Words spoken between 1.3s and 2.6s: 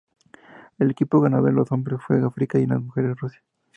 en los hombres fue África